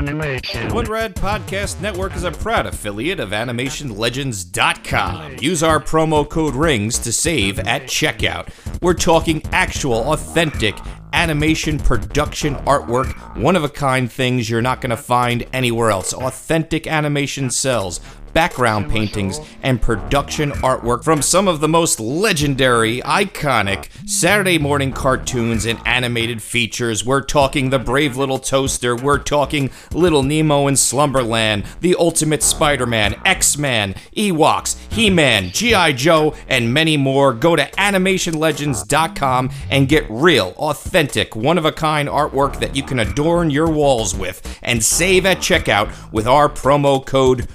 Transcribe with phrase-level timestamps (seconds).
[0.00, 0.72] Animation.
[0.72, 5.36] One Rad Podcast Network is a proud affiliate of AnimationLegends.com.
[5.40, 8.48] Use our promo code RINGS to save at checkout.
[8.80, 10.74] We're talking actual, authentic
[11.12, 16.14] animation production artwork, one of a kind things you're not going to find anywhere else.
[16.14, 18.00] Authentic animation cells,
[18.32, 25.66] background paintings, and production artwork from some of the most legendary, iconic Saturday morning cartoons
[25.66, 27.04] and animated features.
[27.04, 32.86] We're talking The Brave Little Toaster, we're talking Little Nemo in Slumberland, The Ultimate Spider
[32.86, 35.92] Man, X Man, Ewoks, He Man, G.I.
[35.92, 37.32] Joe, and many more.
[37.32, 42.98] Go to animationlegends.com and get real, authentic, one of a kind artwork that you can
[42.98, 47.48] adorn your walls with and save at checkout with our promo code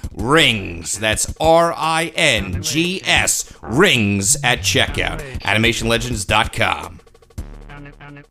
[0.66, 0.98] RINGS.
[0.98, 5.20] That's R I N G S, RINGS at checkout.
[5.40, 7.00] AnimationLegends.com.
[7.70, 8.22] Ani- ani-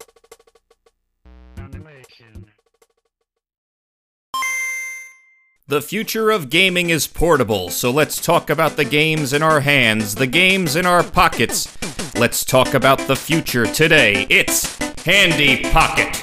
[5.67, 10.13] The future of gaming is portable, so let's talk about the games in our hands,
[10.13, 11.75] the games in our pockets.
[12.15, 14.27] Let's talk about the future today.
[14.29, 16.21] It's Handy Pocket.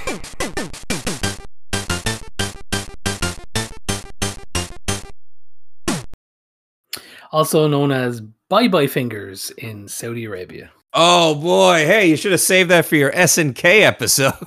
[7.33, 10.71] Also known as Bye Bye Fingers in Saudi Arabia.
[10.95, 14.35] Oh boy, hey, you should have saved that for your SNK episode.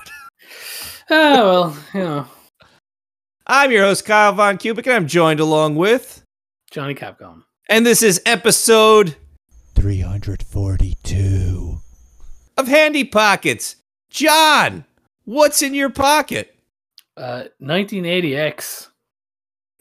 [1.08, 2.26] Ah, well, you know,
[3.46, 6.24] I'm your host, Kyle VonKubik, and I'm joined along with.
[6.72, 7.44] Johnny Capcom.
[7.70, 9.16] And this is episode
[9.76, 11.78] 342.
[12.58, 13.76] of Handy Pockets.
[14.10, 14.84] John,
[15.26, 16.56] what's in your pocket?
[17.16, 18.88] Uh, 198X,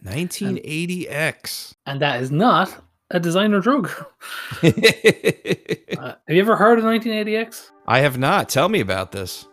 [0.04, 1.72] 198X.
[1.86, 3.90] and that is not a designer drug.
[5.98, 7.70] Uh, have you ever heard of 198X?
[7.86, 8.48] I have not.
[8.48, 9.46] Tell me about this.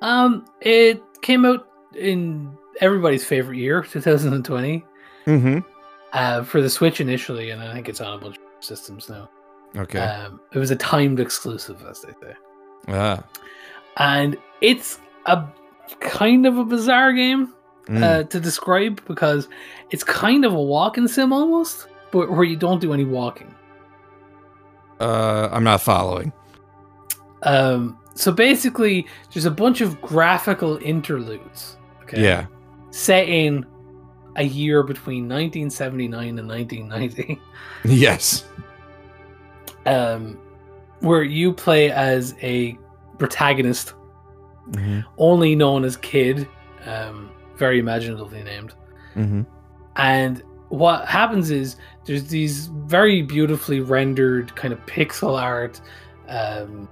[0.00, 4.84] Um, it came out in everybody's favorite year, 2020,
[5.26, 5.58] Mm-hmm.
[6.12, 9.28] uh, for the Switch initially, and I think it's on a bunch of systems now.
[9.76, 9.98] Okay.
[9.98, 12.34] Um, it was a timed exclusive, as they say.
[12.88, 13.22] ah.
[13.96, 15.44] and it's a
[16.00, 17.52] kind of a bizarre game
[17.88, 18.02] Mm.
[18.02, 19.48] uh, to describe because
[19.90, 23.54] it's kind of a walking sim almost, but where you don't do any walking.
[25.00, 26.32] Uh, I'm not following.
[27.44, 31.76] Um, so basically, there's a bunch of graphical interludes.
[32.02, 32.46] Okay, Yeah.
[32.90, 33.64] set in
[34.36, 37.40] a year between 1979 and 1990,
[37.84, 38.44] Yes.
[39.86, 40.38] um,
[41.00, 42.76] where you play as a
[43.18, 43.94] protagonist,
[44.72, 45.00] Mm-hmm.
[45.16, 46.46] only known as Kid,
[46.84, 48.74] um, very imaginatively named.
[49.16, 49.42] Mm-hmm.
[49.96, 55.80] And what happens is there's these very beautifully rendered kind of pixel art
[56.28, 56.88] um,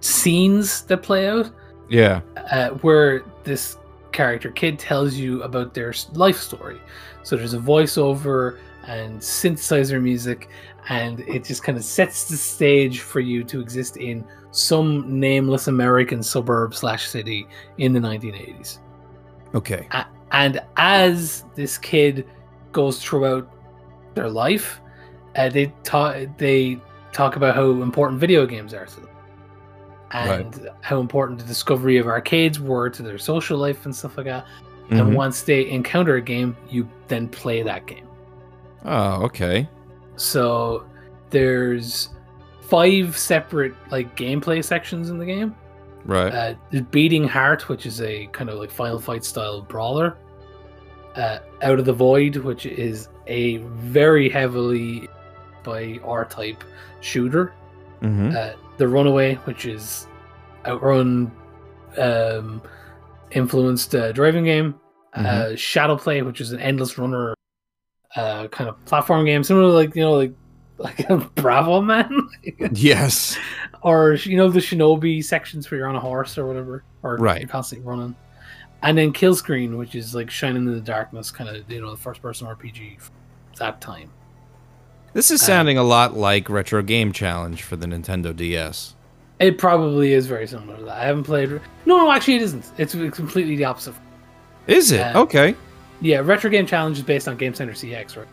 [0.00, 1.50] scenes that play out
[1.88, 2.20] Yeah.
[2.50, 3.76] uh, where this
[4.12, 6.80] character kid tells you about their life story.
[7.22, 10.48] So there's a voiceover and synthesizer music,
[10.88, 15.66] and it just kind of sets the stage for you to exist in some nameless
[15.68, 17.46] American suburb slash city
[17.78, 18.78] in the 1980s.
[19.54, 19.86] Okay.
[19.90, 22.26] A- and as this kid
[22.72, 23.50] goes throughout
[24.14, 24.80] their life,
[25.36, 26.78] uh, they talk they
[27.12, 29.10] talk about how important video games are to them,
[30.12, 34.26] and how important the discovery of arcades were to their social life and stuff like
[34.26, 34.44] that.
[34.90, 35.00] Mhm.
[35.00, 38.06] And once they encounter a game, you then play that game.
[38.84, 39.68] Oh, okay.
[40.16, 40.84] So
[41.30, 42.10] there's
[42.60, 45.54] five separate like gameplay sections in the game.
[46.06, 46.56] Right.
[46.72, 50.16] Uh, Beating Heart, which is a kind of like Final Fight style brawler.
[51.14, 55.08] Uh, Out of the Void, which is a very heavily
[55.64, 56.62] by R type
[57.00, 57.52] shooter.
[58.00, 58.36] mm-hmm.
[58.36, 60.06] Uh, the Runaway, which is
[60.66, 61.32] Outrun
[61.96, 62.62] um,
[63.30, 64.78] influenced uh, driving game.
[65.14, 67.34] Uh, Shadow Play, which is an endless runner
[68.16, 70.34] uh, kind of platform game, similar to like you know like
[70.78, 72.28] like Bravo Man.
[72.72, 73.38] yes.
[73.86, 77.40] Or you know the shinobi sections where you're on a horse or whatever, or Right.
[77.40, 78.14] you're constantly running.
[78.82, 81.90] And then Kill Screen, which is like shining in the darkness, kind of you know
[81.92, 82.98] the first person RPG
[83.58, 84.10] that time.
[85.14, 88.94] This is Uh, sounding a lot like Retro Game Challenge for the Nintendo DS.
[89.38, 90.96] It probably is very similar to that.
[90.98, 91.50] I haven't played.
[91.86, 92.64] No, no, actually, it isn't.
[92.78, 93.94] It's completely the opposite.
[94.66, 95.00] Is it?
[95.00, 95.54] Uh, okay.
[96.00, 98.26] Yeah, Retro Game Challenge is based on Game Center CX, right?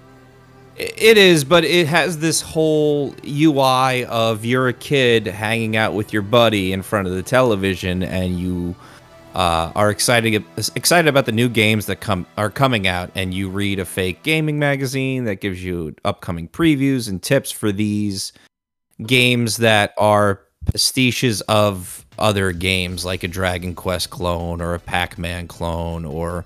[0.75, 6.11] It is, but it has this whole UI of you're a kid hanging out with
[6.11, 8.75] your buddy in front of the television, and you
[9.35, 10.43] uh, are excited
[10.75, 14.23] excited about the new games that come are coming out, and you read a fake
[14.23, 18.33] gaming magazine that gives you upcoming previews and tips for these
[19.05, 25.47] games that are pastiches of other games like a Dragon Quest clone or a Pac-Man
[25.47, 26.45] clone or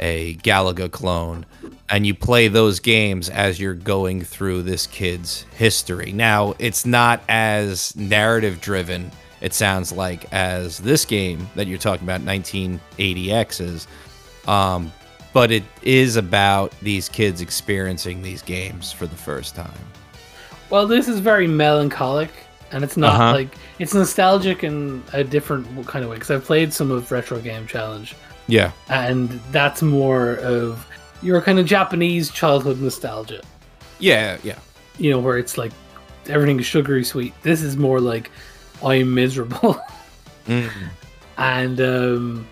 [0.00, 1.44] a Galaga clone
[1.90, 6.12] and you play those games as you're going through this kid's history.
[6.12, 12.02] Now, it's not as narrative driven it sounds like as this game that you're talking
[12.04, 13.86] about 198X is
[14.48, 14.92] um,
[15.32, 19.70] but it is about these kids experiencing these games for the first time.
[20.70, 22.30] Well, this is very melancholic,
[22.72, 23.32] and it's not Uh-huh.
[23.34, 26.16] like it's nostalgic in a different kind of way.
[26.16, 28.16] Because I've played some of Retro Game Challenge,
[28.48, 28.72] Yeah.
[28.88, 30.84] and that's more of
[31.22, 33.42] your kind of Japanese childhood nostalgia.
[33.98, 34.58] Yeah, yeah.
[34.98, 35.72] You know, where it's like
[36.28, 37.34] everything is sugary sweet.
[37.42, 38.30] This is more like
[38.84, 39.80] I'm miserable,
[40.46, 40.70] Mm.
[41.36, 42.46] and um,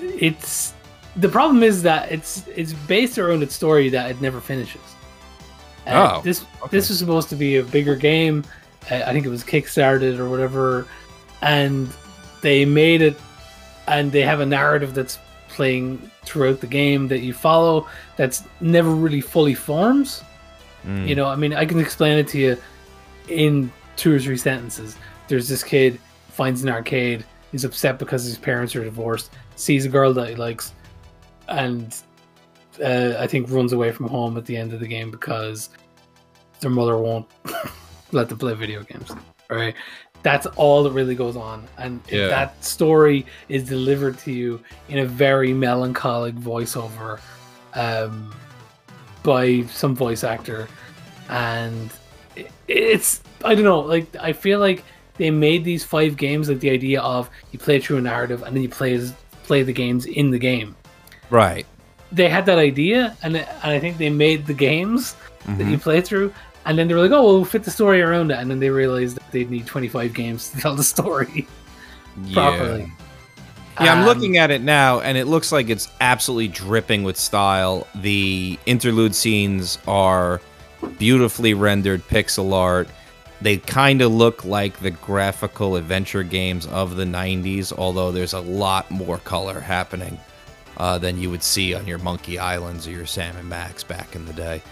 [0.00, 0.74] it's
[1.16, 4.80] the problem is that it's it's based around its story that it never finishes.
[5.86, 6.68] Uh, Oh, this okay.
[6.70, 8.44] this was supposed to be a bigger game.
[8.90, 10.86] Uh, I think it was kickstarted or whatever,
[11.42, 11.88] and
[12.42, 13.18] they made it,
[13.88, 15.18] and they have a narrative that's
[15.56, 20.22] playing throughout the game that you follow that's never really fully forms.
[20.84, 21.08] Mm.
[21.08, 22.56] You know, I mean, I can explain it to you
[23.28, 24.96] in two or three sentences.
[25.28, 25.98] There's this kid
[26.28, 27.24] finds an arcade.
[27.50, 29.32] He's upset because his parents are divorced.
[29.56, 30.74] Sees a girl that he likes,
[31.48, 31.96] and
[32.84, 35.70] uh, I think runs away from home at the end of the game because
[36.60, 37.26] their mother won't
[38.12, 39.10] let them play video games.
[39.48, 39.74] Right?
[40.26, 42.26] That's all that really goes on, and Yeah.
[42.36, 47.20] that story is delivered to you in a very melancholic voiceover.
[47.74, 48.34] Um,
[49.22, 50.68] by some voice actor
[51.28, 51.90] and
[52.36, 54.84] it- it's i don't know like i feel like
[55.18, 58.54] they made these five games like the idea of you play through a narrative and
[58.54, 58.92] then you play
[59.48, 60.76] play the games in the game
[61.28, 61.66] Right.
[62.12, 63.46] they had that idea and, and
[63.76, 65.70] i think they made the games that Mhm.
[65.72, 66.32] you play through
[66.64, 68.70] and then they were like oh we'll fit the story around it and then they
[68.70, 71.48] realized that they'd need 25 games to tell the story
[72.32, 72.86] properly
[73.78, 77.16] Yeah, I'm Um, looking at it now, and it looks like it's absolutely dripping with
[77.18, 77.88] style.
[77.94, 80.42] The interlude scenes are
[80.98, 82.88] beautifully rendered pixel art.
[83.42, 88.40] They kind of look like the graphical adventure games of the 90s, although there's a
[88.40, 90.18] lot more color happening
[90.78, 94.16] uh, than you would see on your Monkey Islands or your Sam and Max back
[94.16, 94.62] in the day.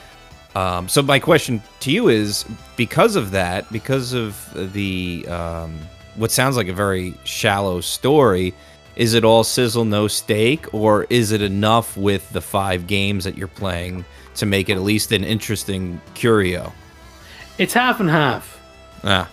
[0.54, 2.44] Um, so my question to you is,
[2.76, 5.78] because of that, because of the um,
[6.16, 8.54] what sounds like a very shallow story,
[8.94, 13.36] is it all sizzle no steak, or is it enough with the five games that
[13.36, 14.04] you're playing
[14.36, 16.72] to make it at least an interesting curio?
[17.56, 18.60] it's half and half
[19.04, 19.30] Ah,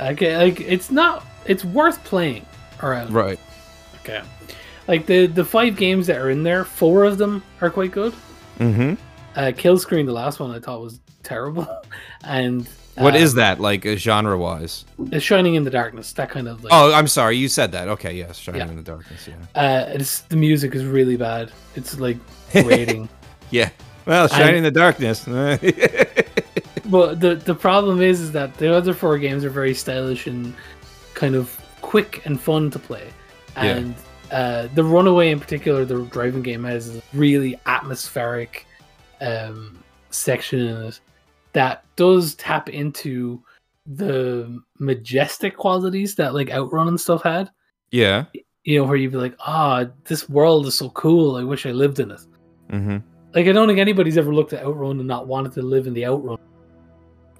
[0.00, 2.44] okay like it's not it's worth playing
[2.82, 3.38] all right right.
[4.00, 4.22] Okay.
[4.86, 8.12] Like the the five games that are in there, four of them are quite good.
[8.58, 8.94] Mm-hmm.
[9.36, 11.66] Uh, Kill Screen, the last one, I thought was terrible,
[12.24, 14.84] and What uh, is that like, uh, genre-wise?
[15.10, 16.12] It's Shining in the Darkness.
[16.12, 16.72] That kind of like.
[16.72, 17.88] Oh, I'm sorry, you said that.
[17.88, 18.68] Okay, yes, Shining Yeah.
[18.68, 19.28] in the Darkness.
[19.28, 19.60] Yeah.
[19.60, 21.50] Uh, it's the music is really bad.
[21.74, 22.18] It's like
[22.54, 23.08] waiting.
[23.50, 23.70] Yeah.
[24.06, 25.24] Well, Shining in the Darkness.
[26.86, 30.54] but the the problem is, is that the other four games are very stylish and
[31.14, 33.08] kind of quick and fun to play,
[33.56, 33.64] Yeah.
[33.64, 33.94] and
[34.30, 38.66] uh, the Runaway in particular, the driving game has really atmospheric
[39.20, 41.00] um, section in it
[41.52, 43.42] that does tap into
[43.86, 47.50] the majestic qualities that like Outrun and stuff had.
[47.90, 48.24] yeah.
[48.66, 51.36] You know, where you'd be like, "Ah, this world is so cool.
[51.36, 52.20] I wish I lived in it."
[52.70, 52.96] Mm-hmm.
[53.34, 55.92] Like, I don't think anybody's ever looked at Outrun and not wanted to live in
[55.92, 56.38] the Outrun.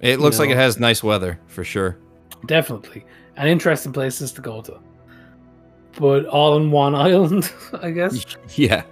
[0.03, 1.97] It looks like it has nice weather for sure.
[2.45, 3.07] Definitely.
[3.37, 4.79] And interesting places to go to.
[5.99, 8.27] But all in one island, I guess.
[8.57, 8.83] Yeah.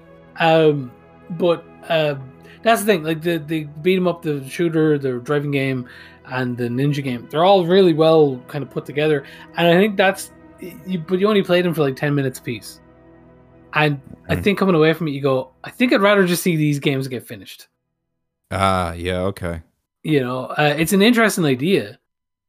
[0.40, 0.90] Um
[1.32, 2.14] but uh
[2.62, 5.88] that's the thing, like the the beat 'em up, the shooter, the driving game,
[6.26, 9.24] and the ninja game, they're all really well kind of put together.
[9.56, 10.30] And I think that's
[10.86, 12.80] you but you only played them for like ten minutes a piece.
[13.74, 16.56] And I think coming away from it, you go, I think I'd rather just see
[16.56, 17.68] these games get finished.
[18.50, 19.20] Ah, yeah.
[19.22, 19.62] Okay.
[20.02, 21.98] You know, uh, it's an interesting idea.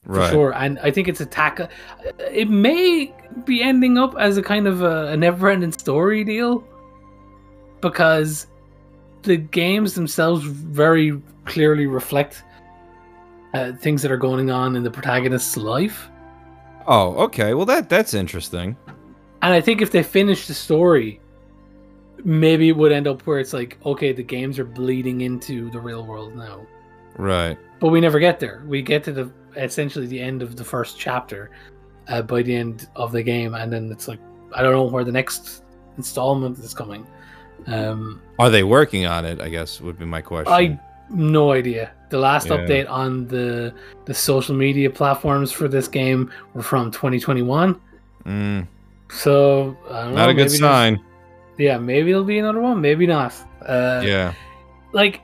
[0.05, 0.31] for Right.
[0.31, 0.53] sure.
[0.53, 1.71] And I think it's a tack.
[2.19, 3.13] It may
[3.45, 6.61] be ending up as a kind of a, a never-ending story deal
[7.79, 8.47] because
[9.23, 12.43] the games themselves very clearly reflect
[13.53, 16.09] uh, things that are going on in the protagonist's life.
[16.87, 17.53] Oh, okay.
[17.53, 18.75] Well, that that's interesting.
[19.41, 21.19] And I think if they finish the story,
[22.23, 25.79] maybe it would end up where it's like, okay, the games are bleeding into the
[25.79, 26.65] real world now.
[27.17, 27.57] Right.
[27.79, 28.63] But we never get there.
[28.65, 31.51] We get to the essentially the end of the first chapter
[32.07, 34.19] uh, by the end of the game, and then it's like
[34.53, 35.63] I don't know where the next
[35.97, 37.05] installment is coming.
[37.67, 39.39] Um, Are they working on it?
[39.41, 40.53] I guess would be my question.
[40.53, 40.79] I
[41.09, 41.91] no idea.
[42.09, 42.57] The last Yeah.
[42.57, 43.73] update on the
[44.05, 47.79] the social media platforms for this game were from 2021.
[48.25, 48.67] Mm,
[49.09, 50.99] So I don't know, a good sign.
[51.57, 52.81] Yeah, maybe it'll be another one.
[52.81, 53.33] Maybe not.
[53.65, 54.33] Uh, yeah.
[54.93, 55.21] like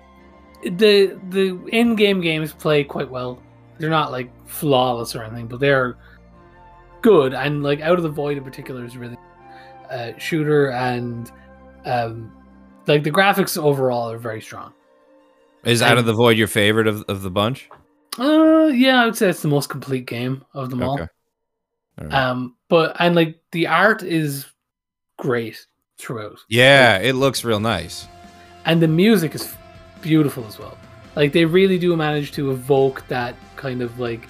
[0.63, 3.41] the the in-game games play quite well.
[3.79, 5.95] They're not like flawless or anything, but they're
[7.01, 7.33] good.
[7.33, 9.17] And like Out of the Void in particular is really
[9.89, 11.31] uh, shooter and
[11.85, 12.31] um,
[12.87, 14.73] like the graphics overall are very strong.
[15.63, 17.69] Is Out of the Void your favorite of, of the bunch?
[18.17, 20.99] Uh, yeah, I would say it's the most complete game of them all.
[20.99, 21.07] All
[21.99, 22.13] right.
[22.13, 24.45] Um, but and like the art is
[25.17, 25.65] great
[25.97, 28.07] throughout, yeah, it looks real nice.
[28.65, 29.53] and the music is
[30.01, 30.77] beautiful as well.
[31.15, 34.27] Like they really do manage to evoke that kind of like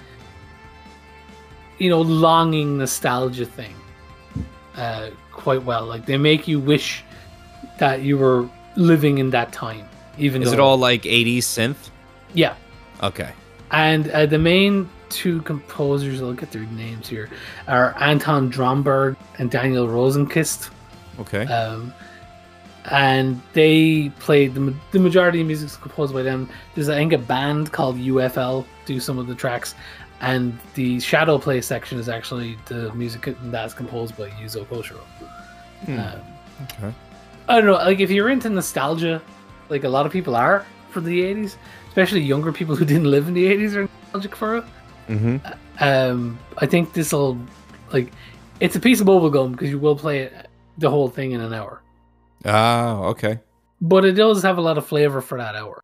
[1.78, 3.74] you know longing nostalgia thing
[4.76, 5.86] uh, quite well.
[5.86, 7.04] Like they make you wish
[7.80, 9.84] that you were living in that time.
[10.18, 11.90] Even Is though, it all like 80s synth?
[12.34, 12.54] Yeah,
[13.02, 13.32] Okay.
[13.72, 17.28] and uh, the main two composers, I'll get their names here,
[17.66, 20.70] are Anton Dromberg and Daniel Rosenkist.
[21.18, 21.44] Okay.
[21.46, 21.92] Um,
[22.90, 26.48] and they played the, the majority of music is composed by them.
[26.74, 29.74] There's I think a band called UFL do some of the tracks,
[30.20, 35.00] and the shadow play section is actually the music that's composed by Yuzo Koshiro.
[35.86, 35.98] Hmm.
[35.98, 36.20] Um,
[36.62, 36.92] Okay.
[37.50, 39.20] I don't know, like if you're into nostalgia,
[39.68, 41.56] like a lot of people are for the '80s,
[41.88, 44.64] especially younger people who didn't live in the '80s are nostalgic for it.
[45.08, 45.36] Mm-hmm.
[45.80, 47.36] Um, I think this will,
[47.92, 48.12] like,
[48.60, 50.46] it's a piece of bubblegum because you will play it
[50.78, 51.82] the whole thing in an hour,
[52.44, 53.40] Oh, okay.
[53.80, 55.82] but it does have a lot of flavor for that hour.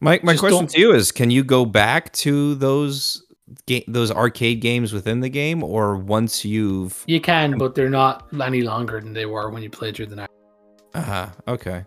[0.00, 3.24] My my Just question to you is: Can you go back to those
[3.66, 7.04] ga- those arcade games within the game, or once you've?
[7.06, 10.16] You can, but they're not any longer than they were when you played through the
[10.16, 10.30] night.
[10.94, 11.28] Uh huh.
[11.48, 11.84] Okay.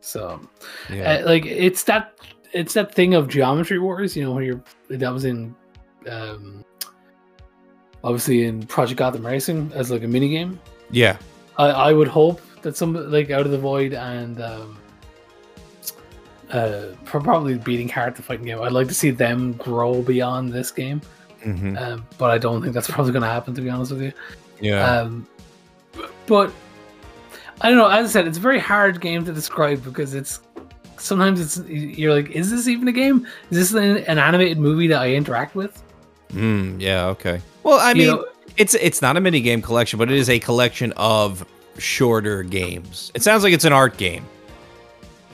[0.00, 0.40] So,
[0.92, 1.14] Yeah.
[1.22, 2.14] uh, like, it's that
[2.52, 5.54] it's that thing of Geometry Wars, you know, where you're that was in,
[6.08, 6.64] um,
[8.04, 10.60] obviously in Project Gotham Racing as like a mini game.
[10.90, 11.16] yeah.
[11.56, 14.76] I, I would hope that some like Out of the Void and um,
[16.52, 18.60] uh, probably beating Heart the fighting game.
[18.60, 21.00] I'd like to see them grow beyond this game,
[21.44, 21.76] Mm-hmm.
[21.76, 23.54] um, but I don't think that's probably going to happen.
[23.54, 24.12] To be honest with you,
[24.60, 24.84] Yeah.
[25.00, 25.26] um,
[26.26, 26.52] but
[27.60, 27.86] I don't know.
[27.88, 30.40] As I said, it's a very hard game to describe because it's
[30.98, 33.26] sometimes it's you're like, is this even a game?
[33.50, 35.82] Is this an, an animated movie that I interact with?
[36.32, 37.06] mm, yeah.
[37.06, 37.40] Okay.
[37.62, 40.28] Well, I You mean, know- it's it's not a mini game collection, but it is
[40.28, 41.44] a collection of
[41.78, 43.10] shorter games.
[43.14, 44.24] It sounds like it's an art game.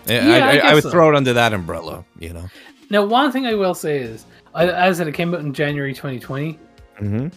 [0.09, 0.91] I, Yeah, I, I I, guess would so.
[0.91, 2.05] throw it under that umbrella.
[2.19, 2.49] You know.
[2.91, 4.25] Now, one thing I will say is,
[4.55, 6.59] I, as I said, it came out in January 2020.
[7.01, 7.29] Mm-hmm.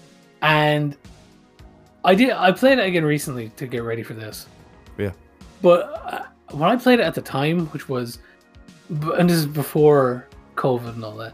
[0.42, 0.98] and
[2.04, 2.32] I did.
[2.32, 4.48] I played it again recently to get ready for this.
[4.98, 5.12] Yeah.
[5.62, 8.20] But uh, when I played it at the time, which was,
[8.90, 11.34] and this is before COVID and all that,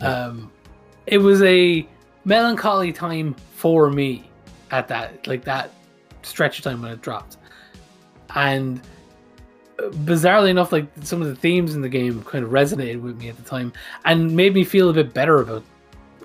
[0.00, 0.50] um,
[1.06, 1.86] it was a
[2.24, 4.30] melancholy time for me
[4.70, 5.70] at that like that
[6.22, 7.38] stretch of time when it dropped,
[8.34, 8.80] and
[9.78, 13.16] uh, bizarrely enough, like some of the themes in the game kind of resonated with
[13.18, 13.72] me at the time
[14.04, 15.62] and made me feel a bit better about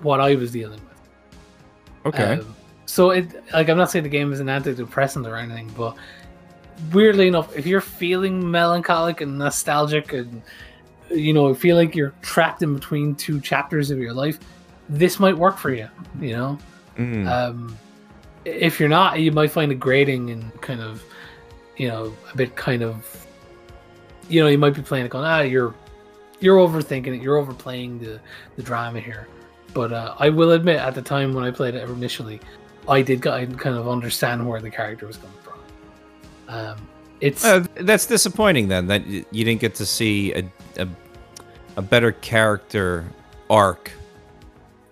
[0.02, 2.14] what I was dealing with.
[2.14, 2.34] Okay.
[2.34, 2.54] Um,
[2.86, 5.96] so it like I'm not saying the game is an antidepressant or anything, but
[6.92, 10.42] weirdly enough, if you're feeling melancholic and nostalgic and
[11.10, 14.38] you know feel like you're trapped in between two chapters of your life,
[14.88, 15.88] this might work for you.
[16.20, 16.58] You know,
[16.96, 17.26] Mm.
[17.28, 17.76] um,
[18.44, 21.02] if you're not, you might find it grating and kind of,
[21.76, 23.26] you know, a bit kind of,
[24.28, 25.74] you know, you might be playing it going, ah, you're,
[26.38, 28.20] you're overthinking it, you're overplaying the
[28.56, 29.26] the drama here.
[29.72, 32.38] But uh, I will admit, at the time when I played it initially,
[32.88, 35.53] I did kind of understand where the character was coming from.
[36.48, 36.76] Um,
[37.20, 40.44] it's Uh, that's disappointing then that you didn't get to see a
[40.78, 40.88] a,
[41.76, 43.04] a better character
[43.48, 43.90] arc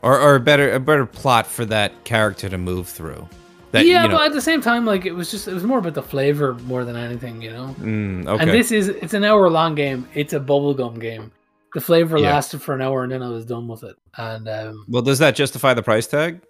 [0.03, 3.29] or, or a better a better plot for that character to move through.
[3.73, 5.65] That yeah, you know, but at the same time, like it was just it was
[5.65, 7.75] more about the flavor more than anything, you know.
[7.81, 8.43] mm, okay.
[8.43, 10.07] And this is it's an hour long game.
[10.15, 11.33] It's a bubblegum game.
[11.75, 12.35] The flavor Yeah.
[12.35, 13.97] lasted for an hour and then I was done with it.
[14.19, 16.41] And um, well, does that justify the price tag?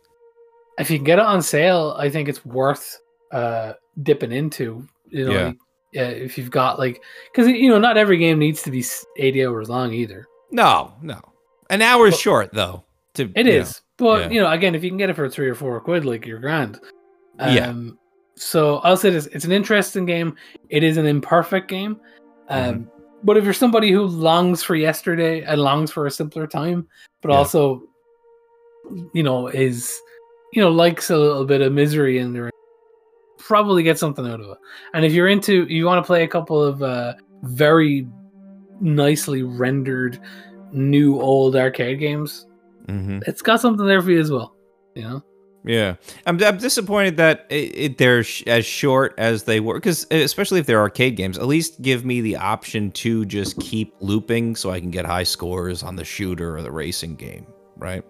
[0.78, 2.98] if you can get it on sale, I think it's worth
[3.30, 4.88] uh, dipping into.
[5.12, 5.46] You know, Yeah.
[5.46, 5.58] like,
[5.92, 8.84] yeah, if you've got like, because you know, not every game needs to be
[9.18, 10.26] eighty hours long either.
[10.50, 11.20] No, no.
[11.70, 12.84] An hour is short though.
[13.14, 14.30] To It is, but yeah.
[14.30, 16.38] you know, again, if you can get it for three or four quid, like you're
[16.40, 16.80] grand.
[17.38, 17.74] Um, Yeah.
[18.36, 20.34] So I'll say this: it's an interesting game.
[20.70, 22.00] It is an imperfect game.
[22.48, 22.88] Um, Mm-hmm.
[23.24, 26.88] But if you're somebody who longs for yesterday and longs for a simpler time,
[27.20, 27.36] but Yeah.
[27.36, 27.82] also,
[29.14, 29.96] you know, is
[30.52, 32.50] you know likes a little bit of misery in there,
[33.52, 34.58] probably get something out of it.
[34.94, 38.08] And if you're into, you want to play a couple of uh, very
[38.80, 40.18] nicely rendered
[40.72, 42.46] new old arcade games,
[42.88, 43.20] Mm-hmm.
[43.26, 44.56] it's got something there for you as well.
[44.96, 45.24] You know?
[45.64, 45.94] Yeah,
[46.26, 50.58] I'm, I'm disappointed that it, it, they're sh- as short as they were, because especially
[50.58, 54.70] if they're arcade games, at least give me the option to just keep looping so
[54.70, 58.02] I can get high scores on the shooter or the racing game, right?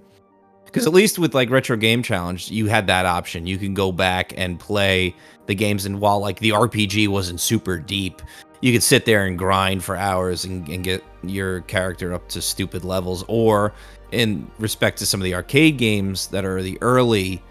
[0.72, 3.46] Because at least with like Retro Game Challenge, you had that option.
[3.46, 5.14] You can go back and play
[5.44, 8.22] the games, and while like the RPG wasn't super deep,
[8.62, 12.40] you could sit there and grind for hours and, and get your character up to
[12.40, 13.74] stupid levels, or
[14.12, 17.42] in respect to some of the arcade games that are the early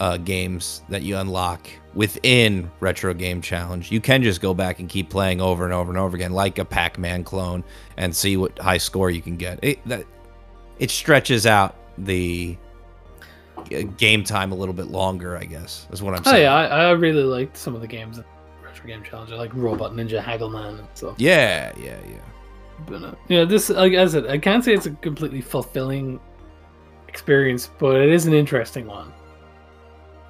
[0.00, 4.88] uh, games that you unlock within Retro Game Challenge, you can just go back and
[4.88, 7.62] keep playing over and over and over again, like a Pac-Man clone,
[7.98, 9.58] and see what high score you can get.
[9.62, 10.06] It that
[10.78, 12.56] it stretches out the
[13.96, 16.34] game time a little bit longer, I guess, is what I'm saying.
[16.34, 16.42] Oh saying.
[16.44, 18.24] yeah, I, I really liked some of the games in
[18.62, 19.30] Retro Game Challenge.
[19.30, 21.14] Like Robot Ninja Haggleman and stuff.
[21.18, 22.16] yeah, yeah, yeah.
[22.86, 26.20] But uh, yeah, this like as I said, I can't say it's a completely fulfilling
[27.08, 29.12] experience, but it is an interesting one.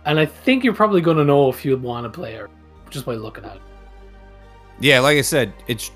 [0.05, 2.51] And I think you're probably going to know if you'd want to play it
[2.91, 3.63] just by looking at it.
[4.81, 5.93] Yeah, like I said, it's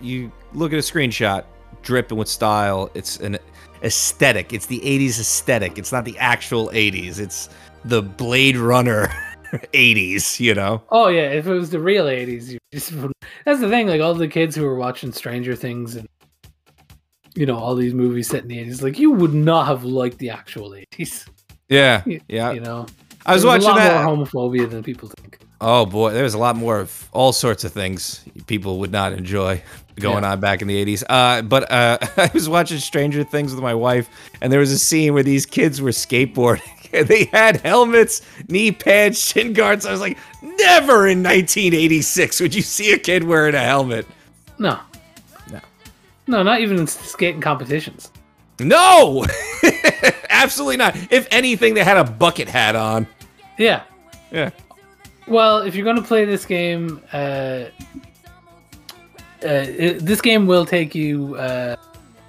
[0.00, 1.44] you look at a screenshot,
[1.82, 2.90] dripping with style.
[2.94, 3.38] It's an
[3.82, 4.52] aesthetic.
[4.52, 5.78] It's the 80s aesthetic.
[5.78, 7.18] It's not the actual 80s.
[7.18, 7.48] It's
[7.84, 9.08] the Blade Runner
[9.72, 10.82] 80s, you know.
[10.90, 12.92] Oh yeah, if it was the real '80s, you just.
[13.44, 13.86] That's the thing.
[13.86, 16.06] Like all the kids who were watching Stranger Things and
[17.34, 20.18] you know all these movies set in the '80s, like you would not have liked
[20.18, 21.28] the actual '80s.
[21.68, 22.02] Yeah.
[22.06, 22.52] You, Yeah.
[22.52, 22.86] you know,
[23.26, 24.04] I was watching a lot that.
[24.04, 25.38] more homophobia than people think.
[25.60, 29.60] Oh boy, there's a lot more of all sorts of things people would not enjoy
[29.96, 30.32] going Yeah.
[30.32, 31.02] on back in the 80s.
[31.08, 34.08] Uh, but uh, I was watching Stranger Things with my wife,
[34.40, 36.62] and there was a scene where these kids were skateboarding.
[36.90, 39.84] And they had helmets, knee pads, shin guards.
[39.84, 44.06] I was like, never in 1986 would you see a kid wearing a helmet.
[44.58, 44.78] No,
[45.52, 45.60] No.
[46.26, 48.10] no, not even in skating competitions.
[48.58, 49.26] No,
[50.30, 50.96] absolutely not.
[51.12, 53.06] If anything, they had a bucket hat on.
[53.58, 53.82] Yeah.
[54.32, 54.48] Yeah.
[55.28, 57.66] Well, if you're going to play this game, uh, uh,
[59.42, 61.76] it, this game will take you uh,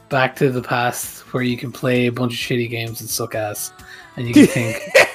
[0.09, 3.35] back to the past where you can play a bunch of shitty games and suck
[3.35, 3.71] ass,
[4.17, 4.81] and you can think,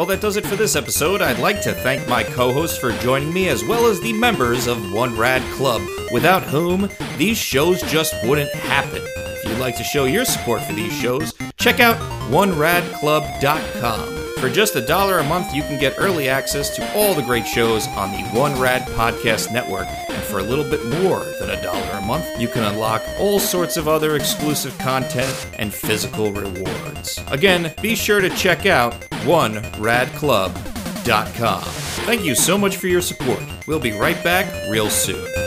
[0.00, 1.20] Well, that does it for this episode.
[1.20, 4.66] I'd like to thank my co hosts for joining me, as well as the members
[4.66, 9.02] of One Rad Club, without whom these shows just wouldn't happen.
[9.04, 11.98] If you'd like to show your support for these shows, check out
[12.30, 14.38] OneRadClub.com.
[14.38, 17.46] For just a dollar a month, you can get early access to all the great
[17.46, 19.86] shows on the One Rad Podcast Network.
[20.08, 23.38] And for a little bit more than a dollar a month, you can unlock all
[23.38, 27.20] sorts of other exclusive content and physical rewards.
[27.26, 31.62] Again, be sure to check out OneRadClub.com.
[31.62, 33.42] Thank you so much for your support.
[33.66, 35.39] We'll be right back real soon.